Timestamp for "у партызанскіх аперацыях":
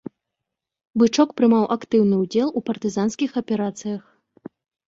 2.61-4.01